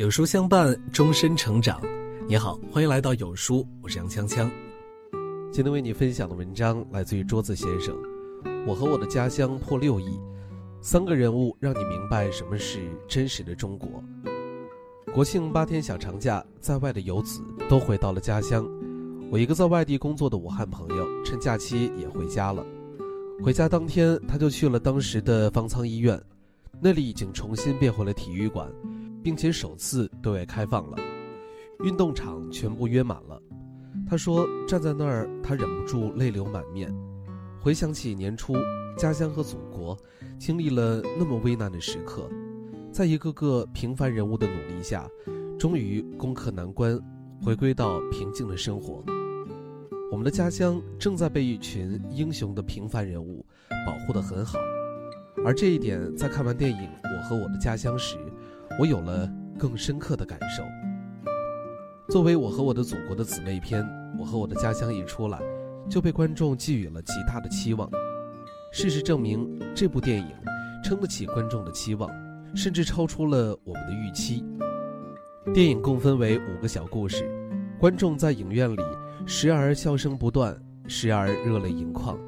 [0.00, 1.78] 有书相伴，终身成长。
[2.26, 4.50] 你好，欢迎来到有书，我是杨锵锵。
[5.52, 7.94] 今天为你分享的文章来自于桌子先生。
[8.66, 10.18] 我和我的家乡破六亿，
[10.80, 14.02] 三个人物让你明白什么是真实的中国。
[15.12, 18.66] 国庆八天小长假，在外的游子都回到了家乡。
[19.30, 22.64] 我一个在外地工作的武汉朋友，趁假期也回家了。
[23.44, 26.18] 回家当天，他就去了当时的方舱医院，
[26.80, 28.66] 那里已经重新变回了体育馆。
[29.22, 30.96] 并且首次对外开放了，
[31.84, 33.40] 运动场全部约满了。
[34.08, 36.92] 他说：“站在那儿，他忍不住泪流满面，
[37.60, 38.54] 回想起年初
[38.96, 39.96] 家乡和祖国
[40.38, 42.28] 经历了那么危难的时刻，
[42.92, 45.08] 在一个个平凡人物的努力下，
[45.58, 46.98] 终于攻克难关，
[47.42, 49.04] 回归到平静的生活。
[50.10, 53.44] 我们的家乡正在被一群英雄的平凡人物
[53.86, 54.58] 保护得很好，
[55.44, 58.16] 而这一点，在看完电影《我和我的家乡》时。”
[58.78, 60.62] 我有了更深刻的感受。
[62.08, 63.86] 作为我和我的祖国的姊妹篇，
[64.18, 65.38] 我和我的家乡一出来，
[65.88, 67.88] 就被观众寄予了极大的期望。
[68.72, 70.32] 事实证明，这部电影
[70.82, 72.10] 撑得起观众的期望，
[72.54, 74.44] 甚至超出了我们的预期。
[75.52, 77.28] 电影共分为五个小故事，
[77.78, 78.82] 观众在影院里
[79.26, 82.18] 时而笑声不断，时而热泪盈眶。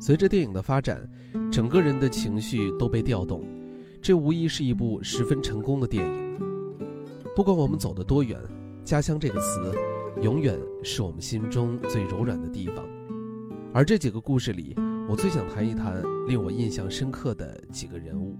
[0.00, 1.08] 随着电影的发展，
[1.50, 3.42] 整个人的情绪都被调动。
[4.06, 6.38] 这无疑是一部十分成功的电影。
[7.34, 8.40] 不管我们走得多远，
[8.84, 9.74] 家乡这个词，
[10.22, 12.84] 永远是我们心中最柔软的地方。
[13.74, 14.76] 而这几个故事里，
[15.10, 18.38] 我最想谈一谈令我印象深刻的几个人物。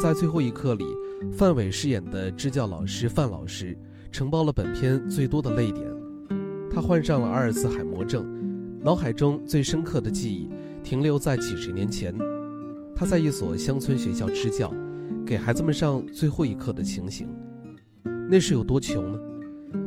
[0.00, 0.84] 在最后一刻里，
[1.32, 3.76] 范伟饰演的支教老师范老师，
[4.12, 5.84] 承包了本片最多的泪点。
[6.70, 8.24] 他患上了阿尔茨海默症，
[8.84, 10.48] 脑海中最深刻的记忆
[10.84, 12.14] 停留在几十年前。
[13.02, 14.72] 他在一所乡村学校支教，
[15.26, 17.26] 给孩子们上最后一课的情形，
[18.30, 19.18] 那是有多穷呢？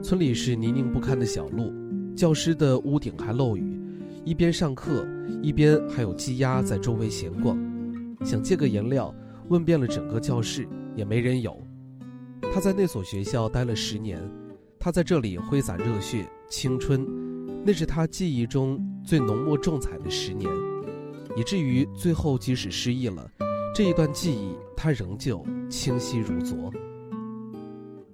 [0.04, 1.72] 村里是泥泞不堪的小路，
[2.14, 3.80] 教师的屋顶还漏雨，
[4.26, 5.08] 一边上课，
[5.42, 7.58] 一边还有鸡鸭在周围闲逛。
[8.26, 9.16] 想借个颜料，
[9.48, 11.58] 问遍了整个教室，也没人有。
[12.54, 14.20] 他在那所学校待了十年，
[14.78, 17.08] 他在这里挥洒热血青春，
[17.66, 20.52] 那是他记忆中最浓墨重彩的十年。
[21.36, 23.30] 以至于最后，即使失忆了，
[23.74, 26.72] 这一段记忆他仍旧清晰如昨。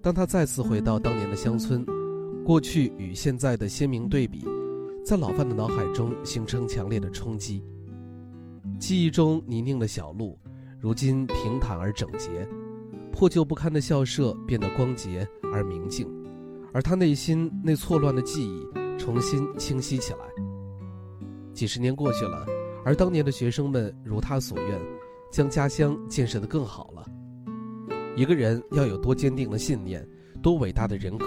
[0.02, 1.86] 当他再次回到当年的乡村，
[2.44, 4.44] 过去与现在的鲜明对比，
[5.06, 7.64] 在老范的脑海中形成强烈的冲击。
[8.80, 10.40] 记忆中泥泞的小路，
[10.80, 12.48] 如今平坦而整洁；
[13.12, 16.08] 破旧不堪的校舍变得光洁而明净，
[16.74, 18.66] 而他内心那错乱的记忆
[18.98, 20.20] 重新清晰起来。
[21.54, 22.44] 几十年过去了。
[22.84, 24.80] 而当年的学生们如他所愿，
[25.32, 27.06] 将家乡建设得更好了。
[28.16, 30.06] 一个人要有多坚定的信念，
[30.42, 31.26] 多伟大的人格，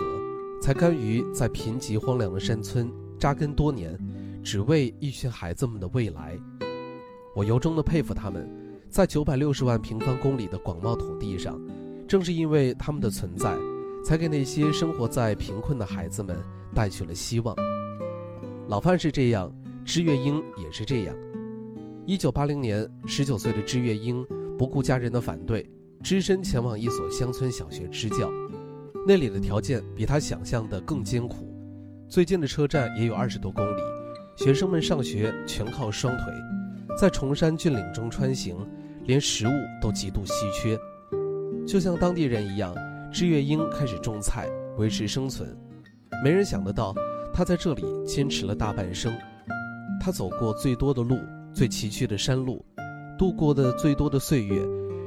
[0.61, 3.99] 才甘于在贫瘠荒凉的山村扎根多年，
[4.43, 6.39] 只为一群孩子们的未来。
[7.35, 8.49] 我由衷地佩服他们，
[8.91, 11.59] 在九百六十万平方公里的广袤土地上，
[12.07, 13.57] 正是因为他们的存在，
[14.05, 16.37] 才给那些生活在贫困的孩子们
[16.75, 17.57] 带去了希望。
[18.69, 19.51] 老范是这样，
[19.85, 21.17] 支月英也是这样。
[22.07, 24.23] 一九八零年，十九岁的支月英
[24.59, 25.67] 不顾家人的反对，
[26.03, 28.31] 只身前往一所乡村小学支教。
[29.07, 31.57] 那里的条件比他想象的更艰苦，
[32.07, 33.81] 最近的车站也有二十多公里，
[34.37, 36.27] 学生们上学全靠双腿，
[37.01, 38.55] 在崇山峻岭中穿行，
[39.05, 40.79] 连食物都极度稀缺。
[41.67, 42.75] 就像当地人一样，
[43.11, 45.57] 支月英开始种菜维持生存。
[46.23, 46.95] 没人想得到，
[47.33, 49.11] 他在这里坚持了大半生。
[49.99, 51.17] 他走过最多的路。
[51.55, 52.65] 最崎岖的山路，
[53.17, 54.61] 度过的最多的岁月，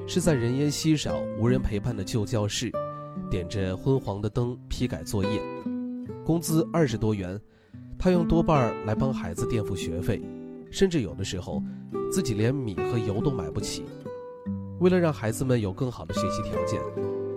[0.07, 2.71] 是在人烟稀少、无人陪伴的旧教室，
[3.29, 5.41] 点着昏黄的灯批改作业。
[6.23, 7.37] 工资二十多元，
[7.99, 10.21] 他用多半来帮孩子垫付学费，
[10.71, 11.61] 甚至有的时候
[12.09, 13.83] 自己连米和油都买不起。
[14.79, 16.81] 为了让孩子们有更好的学习条件，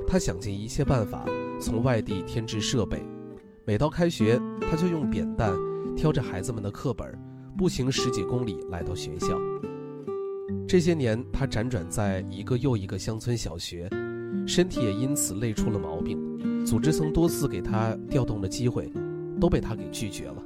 [0.07, 1.25] 他想尽一切办法
[1.61, 3.03] 从外地添置设备。
[3.65, 4.41] 每到开学，
[4.71, 5.53] 他就用扁担
[5.97, 7.13] 挑着孩子们的课本。
[7.61, 9.39] 步行十几公里来到学校。
[10.67, 13.87] 这些年，他辗转在一个又一个乡村小学，
[14.47, 16.19] 身体也因此累出了毛病。
[16.65, 18.91] 组织曾多次给他调动的机会，
[19.39, 20.43] 都被他给拒绝了。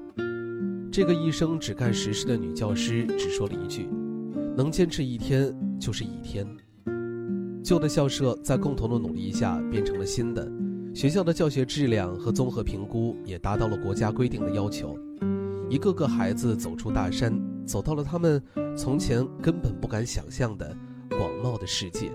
[0.90, 3.88] 这个一生只干实事的女教师只说了一句
[4.58, 6.44] ：“能坚持一天就是一天。”
[7.62, 10.50] 旧的校舍在共同的努力下变成了新的，
[10.92, 14.98] 学校的教学质量和综合评估也达到了国家规定的要求。
[15.68, 17.32] 一个个孩子走出大山，
[17.66, 18.42] 走到了他们
[18.76, 20.76] 从前根本不敢想象的
[21.10, 22.12] 广袤的世界。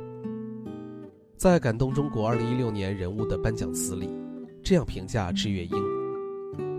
[1.36, 4.10] 在感动中国二零一六年人物的颁奖词里，
[4.63, 5.78] 这样评价志月英：“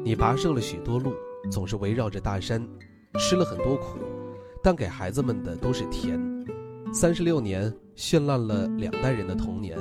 [0.05, 1.13] 你跋涉了许多路，
[1.51, 2.67] 总是围绕着大山，
[3.19, 3.99] 吃了很多苦，
[4.63, 6.21] 但给孩子们的都是甜。
[6.93, 9.79] 三十六年绚烂了两代人的童年，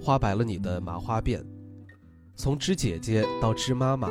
[0.00, 1.42] 花白了你的麻花辫。
[2.34, 4.08] 从知姐姐到知妈妈，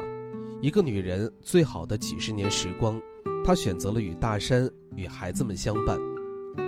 [0.62, 3.02] 一个女人最好的几十年时光，
[3.44, 5.98] 她选择了与大山与孩子们相伴。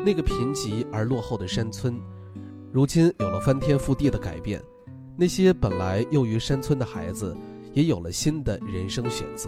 [0.03, 1.95] 那个贫瘠而落后的山村。”
[2.73, 4.59] 如今有了翻天覆地的改变，
[5.15, 7.37] 那些本来囿于山村的孩子，
[7.71, 9.47] 也有了新的人生选择。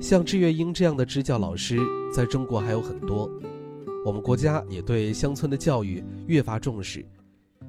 [0.00, 1.78] 像志月英这样的支教老师，
[2.10, 3.30] 在中国还有很多。
[4.02, 7.04] 我们国家也对乡村的教育越发重视。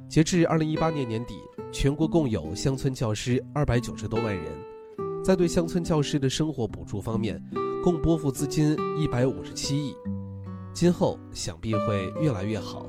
[0.08, 1.36] 截至二零一八年年底，
[1.74, 4.46] 全国共有乡村教师二百九十多万人，
[5.28, 7.38] 在对乡村教师的生活补助方面，
[7.84, 9.94] 共拨付资金一百五十七亿。
[10.74, 12.86] 今后想必会越来越好。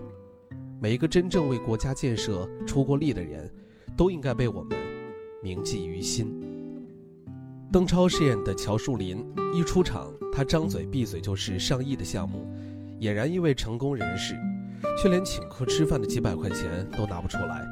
[0.80, 3.52] 每一个真正为国家建设出过力的人，
[3.96, 4.78] 都应该被我们
[5.42, 6.32] 铭记于心。
[7.72, 12.46] 邓超饰演的乔树林一出场，他张嘴闭嘴就是上亿的项目，
[13.00, 14.36] 俨然一位成功人士，
[14.96, 17.66] 却连请客吃饭的几百块钱都拿不出来。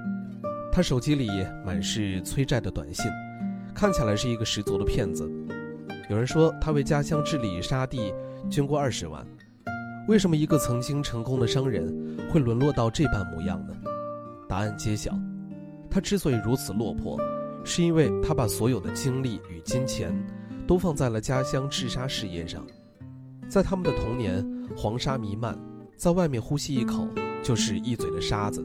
[0.72, 1.28] 他手机里
[1.64, 3.06] 满是催债的短信，
[3.76, 5.30] 看起来是一个十足的骗子。
[6.08, 8.10] 有人说他为家乡治理沙地
[8.50, 9.22] 捐过二十万。
[10.08, 13.74] 为什么一个曾经成功的商人会沦落到这般模样呢？
[14.48, 15.12] 答案揭晓，
[15.90, 17.20] 他之所以如此落魄，
[17.64, 20.10] 是因为他把所有的精力与金钱
[20.66, 22.64] 都放在了家乡治沙事业上。
[23.46, 24.42] 在他们的童年，
[24.74, 25.54] 黄沙弥漫，
[25.96, 27.06] 在外面呼吸一口
[27.42, 28.64] 就是一嘴的沙子，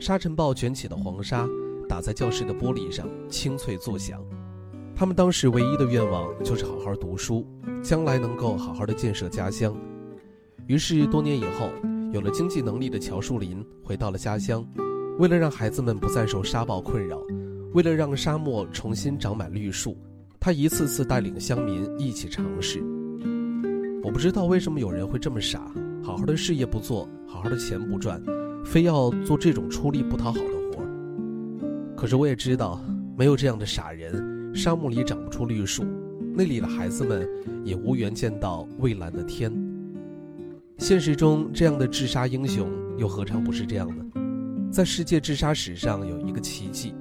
[0.00, 1.46] 沙尘暴卷起的黄沙
[1.88, 4.20] 打在教室的玻璃上，清脆作响。
[4.98, 7.46] 他们当时唯一的愿望就是好好读书，
[7.80, 9.72] 将来能够好好的建设家乡。
[10.66, 11.70] 于是多年以后，
[12.12, 14.66] 有了经济能力的乔树林回到了家乡，
[15.20, 17.16] 为了让孩子们不再受沙暴困扰，
[17.74, 19.96] 为了让沙漠重新长满绿树，
[20.40, 22.82] 他一次次带领乡民一起尝试。
[24.02, 25.72] 我不知道为什么有人会这么傻，
[26.02, 28.20] 好好的事业不做，好好的钱不赚，
[28.64, 30.82] 非要做这种出力不讨好的活。
[31.96, 32.84] 可是我也知道，
[33.16, 34.27] 没有这样的傻人，
[34.58, 35.84] 沙漠里长不出绿树，
[36.34, 37.28] 那里的孩子们
[37.64, 39.52] 也无缘见到蔚蓝的天。
[40.78, 44.04] 现实中，这样的治沙英雄又何尝不是这样呢？
[44.72, 46.92] 在世界治沙史上有一个奇迹，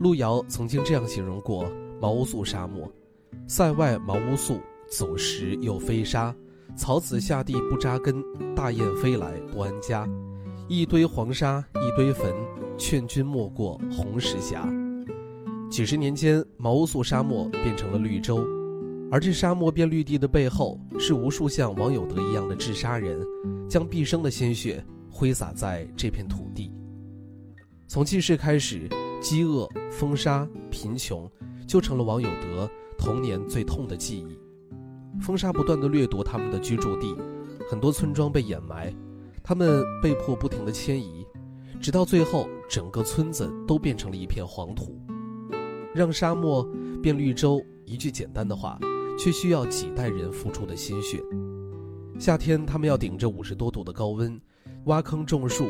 [0.00, 2.92] 路遥曾经这样形容过毛乌素沙漠：
[3.46, 4.60] 塞外毛乌素，
[4.90, 6.34] 走时又飞沙，
[6.76, 8.20] 草籽下地不扎根，
[8.56, 10.04] 大雁飞来不安家。
[10.66, 12.34] 一堆黄沙一堆坟，
[12.76, 14.68] 劝君莫过红石峡。
[15.70, 18.44] 几十年间，毛乌素沙漠变成了绿洲。
[19.10, 23.20] 而这沙漠变绿地的背后，是无数像王有德一样的治沙人，
[23.68, 26.72] 将毕生的鲜血挥洒在这片土地。
[27.86, 28.88] 从记事开始，
[29.20, 31.30] 饥饿、风沙、贫穷，
[31.66, 32.68] 就成了王有德
[32.98, 34.38] 童年最痛的记忆。
[35.20, 37.14] 风沙不断地掠夺他们的居住地，
[37.70, 38.92] 很多村庄被掩埋，
[39.42, 41.26] 他们被迫不停地迁移，
[41.80, 45.00] 直到最后，整个村子都变成了一片黄土。
[45.98, 46.64] 让沙漠
[47.02, 48.78] 变绿洲，一句简单的话。
[49.20, 51.20] 却需要几代人付出的心血。
[52.20, 54.40] 夏天，他们要顶着五十多度的高温，
[54.84, 55.68] 挖坑种树。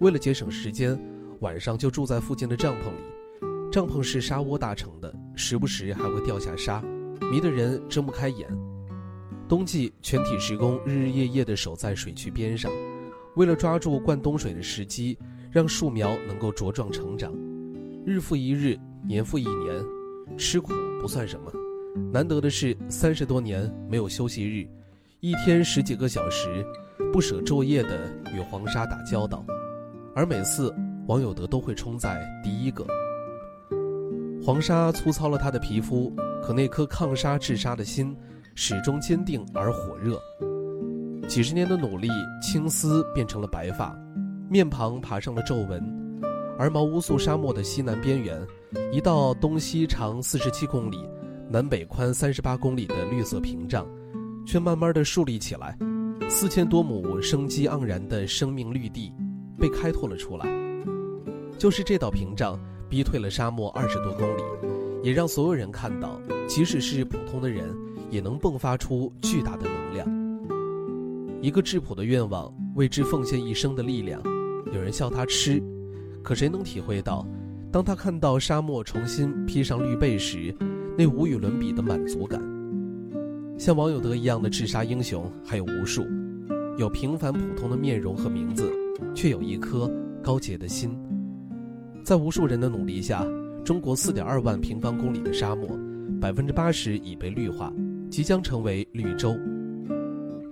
[0.00, 0.98] 为了节省时间，
[1.40, 3.70] 晚上就住在附近的帐篷里。
[3.70, 6.82] 帐篷是沙窝搭成的，时不时还会掉下沙，
[7.30, 8.48] 迷得人睁不开眼。
[9.46, 12.72] 冬季，全体职工日日夜夜地守在水渠边上，
[13.36, 15.18] 为了抓住灌冬水的时机，
[15.50, 17.34] 让树苗能够茁壮成长。
[18.06, 19.82] 日复一日，年复一年，
[20.36, 21.50] 吃苦不算什么。
[22.12, 24.68] 难得的是，三十多年没有休息日，
[25.20, 26.62] 一天十几个小时，
[27.10, 29.42] 不舍昼夜的与黄沙打交道，
[30.14, 30.70] 而每次
[31.06, 32.86] 王有德都会冲在第一个。
[34.44, 36.12] 黄沙粗糙了他的皮肤，
[36.42, 38.14] 可那颗抗沙治沙的心
[38.54, 40.20] 始终坚定而火热。
[41.26, 42.10] 几十年的努力，
[42.42, 43.98] 青丝变成了白发，
[44.50, 45.82] 面庞爬上了皱纹，
[46.58, 48.46] 而毛乌素沙漠的西南边缘，
[48.92, 50.98] 一道东西长四十七公里。
[51.50, 53.86] 南北宽三十八公里的绿色屏障，
[54.46, 55.78] 却慢慢的树立起来，
[56.28, 59.10] 四千多亩生机盎然的生命绿地
[59.56, 60.46] 被开拓了出来。
[61.56, 64.42] 就是这道屏障逼退了沙漠二十多公里，
[65.02, 67.74] 也让所有人看到，即使是普通的人，
[68.10, 70.06] 也能迸发出巨大的能量。
[71.40, 74.22] 一个质朴的愿望，为之奉献一生的力量。
[74.70, 75.62] 有人笑他痴，
[76.22, 77.26] 可谁能体会到，
[77.70, 80.54] 当他看到沙漠重新披上绿被时？
[80.96, 82.42] 那无与伦比的满足感，
[83.56, 86.04] 像王有德一样的治沙英雄还有无数，
[86.76, 88.68] 有平凡普通的面容和名字，
[89.14, 89.88] 却有一颗
[90.24, 90.98] 高洁的心。
[92.02, 93.24] 在无数人的努力下，
[93.64, 95.68] 中国四点二万平方公里的沙漠，
[96.20, 97.72] 百分之八十已被绿化，
[98.10, 99.38] 即将成为绿洲。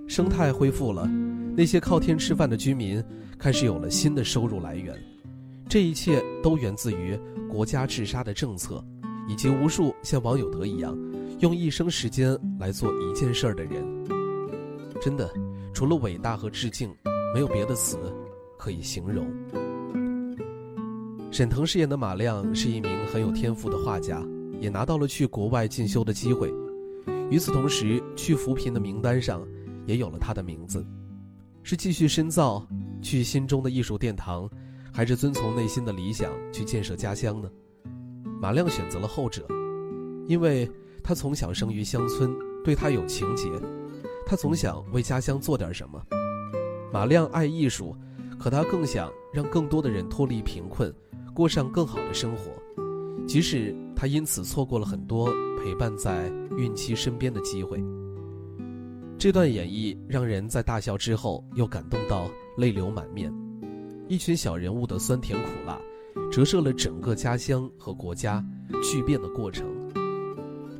[0.06, 1.10] 生态恢复了，
[1.56, 3.02] 那些靠天吃饭的居民
[3.36, 4.94] 开始有了新的收入来源。
[5.68, 7.18] 这一切都源自于
[7.48, 8.82] 国家治沙的政策，
[9.28, 10.96] 以及无数像王有德一样
[11.40, 13.84] 用一生时间来做一件事儿的人。
[15.00, 15.28] 真的，
[15.74, 16.88] 除了伟大和致敬，
[17.34, 17.98] 没有别的词
[18.56, 19.26] 可以形容。
[21.32, 24.24] 沈腾饰演的马亮是一名很有天赋的画家，
[24.60, 26.50] 也拿到了去国外进修的机会。
[27.28, 29.46] 与此同时，去扶贫的名单上
[29.84, 30.86] 也有了他的名字。
[31.64, 32.64] 是继续深造，
[33.02, 34.48] 去心中的艺术殿堂，
[34.96, 37.50] 还是遵从内心的理想去建设家乡呢？
[38.40, 39.46] 马亮选择了后者，
[40.26, 40.66] 因为
[41.04, 42.34] 他从小生于乡村，
[42.64, 43.46] 对他有情结，
[44.26, 46.02] 他总想为家乡做点什么。
[46.90, 47.94] 马亮爱艺术，
[48.38, 50.90] 可他更想让更多的人脱离贫困。
[51.34, 52.50] 过上更好的生活，
[53.28, 55.30] 即使他因此错过了很多
[55.62, 57.84] 陪伴在孕期身边的机会。
[59.18, 63.30] 这段演绎让人在大笑之后又感动到泪流满面。
[64.08, 65.80] 一群小人物的酸甜苦辣，
[66.30, 68.44] 折射了整个家乡和国家
[68.82, 69.66] 巨变的过程。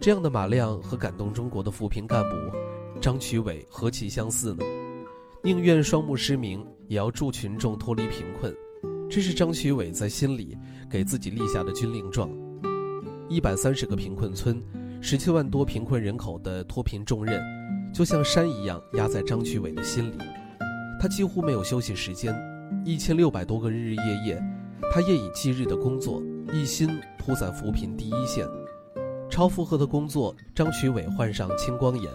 [0.01, 2.37] 这样的马亮和感动中国的扶贫干部
[3.01, 4.65] 张曲伟何其相似呢？
[5.43, 8.55] 宁愿双目失明，也要助群众脱离贫困。
[9.11, 10.57] 这是张学伟在心里
[10.89, 12.31] 给自己立下的军令状。
[13.29, 14.63] 一百三十个贫困村，
[15.01, 17.43] 十七万多贫困人口的脱贫重任，
[17.93, 20.17] 就像山一样压在张学伟的心里。
[21.01, 22.35] 他几乎没有休息时间，
[22.87, 24.41] 一千六百多个日日夜夜，
[24.93, 26.89] 他夜以继日的工作，一心
[27.19, 28.47] 扑在扶贫第一线。
[29.29, 32.09] 超负荷的工作，张学伟患上青光眼，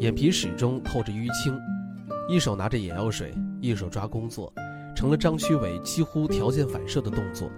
[0.00, 1.58] 眼皮始终透着淤青，
[2.28, 4.52] 一手拿着眼药水，一手抓工作。
[4.94, 7.50] 成了张虚伟几乎条件反射的动作。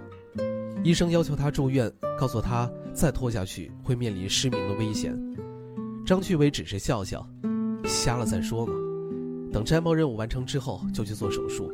[0.81, 5.13] 医生要求他住院，告诉他再拖下去会面临失明的危险。
[6.05, 7.27] 张旭伟只是笑笑，
[7.83, 8.73] 瞎了再说嘛。
[9.51, 11.69] 等摘帽任务完成之后就去做手术。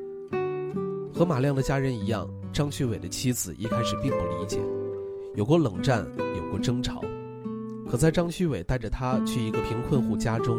[1.14, 4.60] 和马亮的家人一样，张学伟的妻子一开始并不理解，
[5.36, 7.02] 有过冷战，有过争吵。
[7.90, 10.58] 可在张学伟带着他去一个贫困户家中，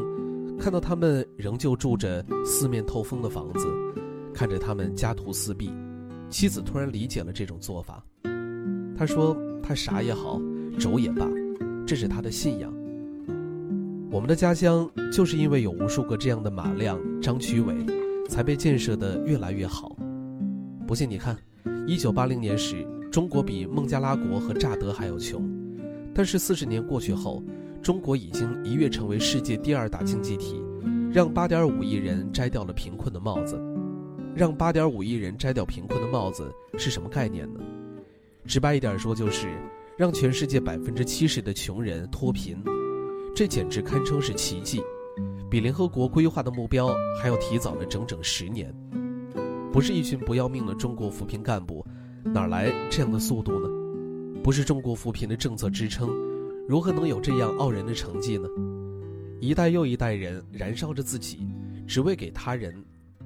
[0.59, 3.67] 看到他们仍旧住着四面透风的房子。
[4.35, 5.71] 看着他们家徒四壁，
[6.31, 8.03] 妻子突然理解了这种做法。
[8.97, 10.41] 他说：“他傻也好，
[10.79, 11.27] 轴也罢，
[11.87, 12.73] 这是他的信仰。
[14.11, 17.75] 我们的家乡就是因为有无数个这样的马亮、张曲伟，
[18.27, 19.95] 才被建设得越来越好。
[20.87, 21.37] 不信你看，
[21.87, 25.43] 一九八零年时，中国比孟加拉国和乍得还要穷，
[26.15, 27.43] 但是四十年过去后，
[27.83, 30.63] 中国已经一跃成为世界第二大经济体，
[31.13, 33.61] 让八点五亿人摘掉了贫困的帽子。”
[34.35, 37.61] 让八点五亿人摘掉贫困的帽子是什么概念呢？
[38.47, 39.47] 直白一点说，就是
[39.95, 42.57] 让全世界百分之七十的穷人脱贫，
[43.37, 44.81] 这简直堪称是奇迹，
[45.51, 46.89] 比联合国规划的目标
[47.21, 48.75] 还要提早了整整十年。
[49.73, 51.85] 不是一群不要命的中国扶贫干部，
[52.25, 53.69] 哪来这样的速度呢？
[54.43, 56.11] 不是中国扶贫的政策支撑，
[56.69, 58.47] 如何能有这样傲人的成绩呢？
[59.41, 61.49] 一代又一代人燃烧着自己，
[61.87, 62.75] 只为给他人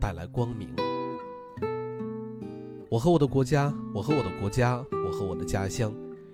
[0.01, 0.69] 带来光明。
[2.89, 5.93] 我和我的国家，我和我的国家，我和我的家乡，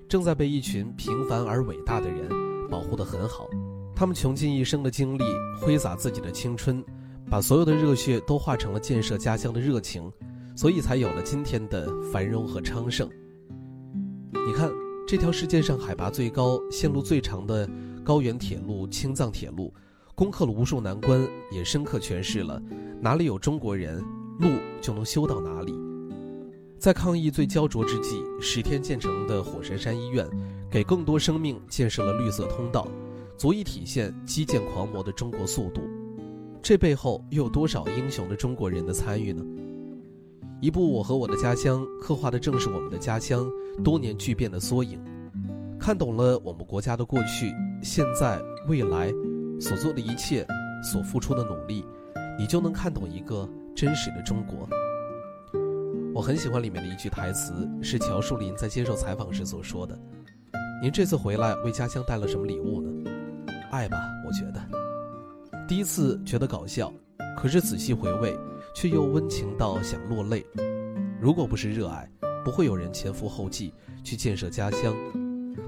[0.09, 2.29] 正在被一群平凡而伟大的人
[2.69, 3.49] 保护得很好。
[3.97, 5.25] 他们穷尽一生的精力，
[5.59, 6.85] 挥洒自己的青春，
[7.31, 10.11] 把所有的热血都化成了建设家乡的热情，
[10.55, 13.09] 所以才有了今天的繁荣和昌盛。
[14.33, 14.71] 你看，
[15.07, 17.69] 这条世界上海拔最高、线路最长的
[18.05, 19.73] 高原铁路——青藏铁路，
[20.15, 22.61] 攻克了无数难关，也深刻诠释了
[23.01, 23.99] 哪里有中国人，
[24.39, 24.49] 路
[24.81, 25.75] 就能修到哪里。
[26.79, 30.29] 在抗疫最焦灼之际，十天建成的火神山医院，
[30.69, 32.89] 给更多生命建设了绿色通道，
[33.39, 35.81] 足以体现基建狂魔的中国速度。
[36.63, 39.45] 这背后又有多少英雄的中国人的参与呢？
[40.61, 43.51] 一部《我和我的家乡》刻画的正是我们的家乡
[43.83, 45.03] 多年巨变的缩影。
[45.77, 47.53] 看懂了我们国家的过去、
[47.83, 49.13] 现在、未来
[49.61, 50.47] 所做的一切，
[50.85, 51.85] 所付出的努力，
[52.39, 54.69] 你就能看懂一个真实的中国。
[56.15, 59.99] 我很喜欢里面的一句台词，是乔树林在接受采访时所说的
[60.81, 63.11] ：“您这次回来为家乡带了什么礼物呢？
[63.73, 64.82] 爱吧，我觉得。
[65.69, 66.93] 第一次觉得搞笑，
[67.37, 68.37] 可是仔细回味，
[68.75, 70.45] 却又温情到想落泪。
[71.21, 72.09] 如果不是热爱，
[72.45, 73.73] 不会有人前赴后继
[74.05, 74.93] 去建设家乡；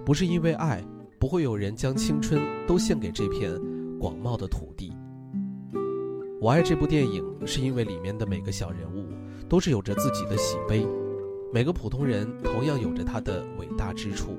[0.05, 0.85] 不是因为爱，
[1.19, 3.53] 不会有人将青春都献给这片
[3.99, 4.93] 广袤的土地。
[6.41, 9.07] 我爱这部电影，是因为里面的每个小人物。”
[9.47, 10.87] 都是有着自己的喜悲，
[11.53, 14.39] 每个普通人同样有着他的伟大之处。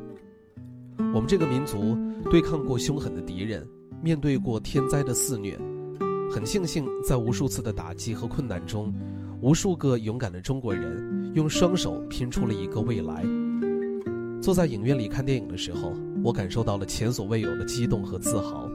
[1.14, 1.96] 我们这个民族
[2.30, 3.66] 对抗过凶狠的敌人，
[4.06, 5.58] 面对过天灾的肆虐，
[6.30, 8.94] 很庆幸在无数次的打击和困难中，
[9.42, 13.26] 无数个勇敢的中国人用双手拼出了一个未来。
[14.40, 15.92] 坐在影院里看电影的时候，
[16.24, 18.70] 我感受到了前所未有的激动和自豪。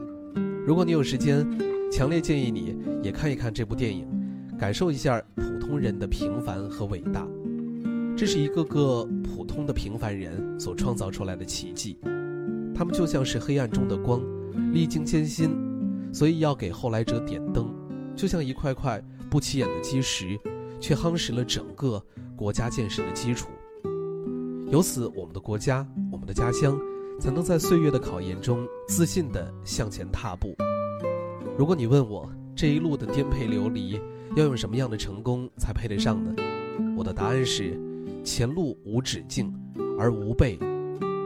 [0.67, 1.47] 如果你有时间，
[1.89, 4.05] 强烈建议你也看一看这部电影，
[4.59, 7.25] 感受一下普通人的平凡和伟大。
[8.17, 11.97] 这是一个个普通的平凡人所创造出来的奇迹，
[12.75, 14.21] 他们就像是黑暗中的光，
[14.71, 15.51] 历经艰辛，
[16.13, 17.73] 所以要给后来者点灯，
[18.15, 20.39] 就像一块块不起眼的基石，
[20.79, 22.01] 却夯实了整个
[22.35, 23.49] 国家建设的基础。
[24.69, 26.79] 由此，我们的国家，我们的家乡，
[27.19, 30.55] 才能在岁月的考验中自信地向前踏步。
[31.57, 33.99] 如果你问我这一路的颠沛流离，
[34.37, 36.33] 要用什么样的成功才配得上呢？
[36.95, 37.77] 我的答案是：
[38.23, 39.53] 前路无止境，
[39.99, 40.57] 而吾辈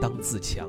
[0.00, 0.68] 当自强。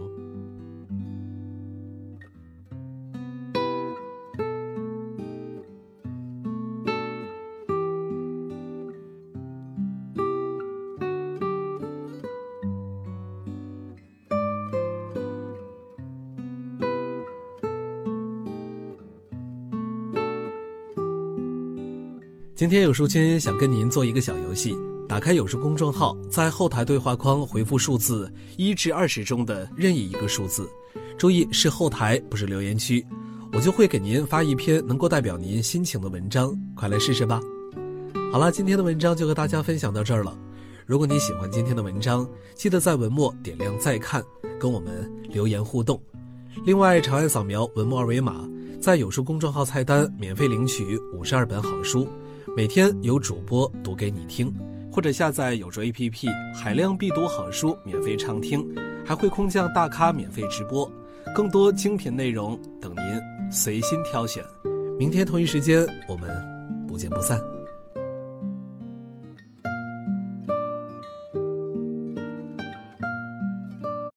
[22.58, 24.76] 今天有书君想跟您做一个小游戏，
[25.08, 30.68] 打开有书公众号，在后台对话框回复数字一至二十中的任意一个数字，
[31.20, 33.06] 注意是后台，不是留言区，
[33.54, 37.40] 我就会给您发一篇能够代表您心情的文章，快来试试吧。
[38.32, 40.36] 好了，今天的文章就和大家分享到这儿了。
[40.88, 44.24] 如果你喜欢今天的文章，记得在文末点亮再看，
[44.60, 46.02] 跟我们留言互动。
[46.66, 48.50] 另外，长按扫描文末二维码，
[48.82, 52.08] 在有书公众号菜单免费领取五十二本好书。
[52.56, 54.54] 每天有主播读给你听，
[54.92, 58.66] 或者下载有书 APP，海量必读好书免费畅听，
[59.06, 60.90] 还会空降大咖免费直播，
[61.36, 64.44] 更多精品内容等您随心挑选。
[64.98, 66.30] 明天同一时间，我们
[66.88, 67.40] 不见不散。